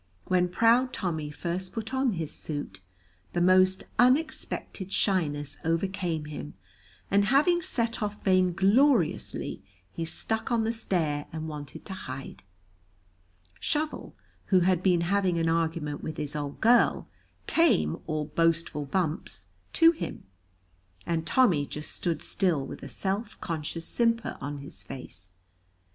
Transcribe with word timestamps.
When 0.25 0.49
proud 0.49 0.93
Tommy 0.93 1.29
first 1.29 1.73
put 1.73 1.93
on 1.93 2.13
his 2.13 2.33
suit 2.33 2.81
the 3.33 3.39
most 3.39 3.83
unexpected 3.99 4.91
shyness 4.91 5.57
overcame 5.63 6.25
him, 6.25 6.55
and 7.11 7.25
having 7.25 7.61
set 7.61 8.01
off 8.01 8.23
vaingloriously 8.25 9.61
he 9.91 10.05
stuck 10.05 10.51
on 10.51 10.63
the 10.63 10.73
stair 10.73 11.27
and 11.31 11.47
wanted 11.47 11.85
to 11.85 11.93
hide. 11.93 12.41
Shovel, 13.59 14.15
who 14.45 14.61
had 14.61 14.81
been 14.81 15.01
having 15.01 15.37
an 15.37 15.47
argument 15.47 16.01
with 16.01 16.17
his 16.17 16.35
old 16.35 16.59
girl, 16.61 17.07
came, 17.45 17.99
all 18.07 18.25
boastful 18.25 18.85
bumps, 18.85 19.49
to 19.73 19.91
him, 19.91 20.23
and 21.05 21.27
Tommy 21.27 21.67
just 21.67 21.91
stood 21.91 22.23
still 22.23 22.65
with 22.65 22.81
a 22.81 22.89
self 22.89 23.39
conscious 23.39 23.85
simper 23.85 24.35
on 24.41 24.57
his 24.57 24.81
face. 24.81 25.33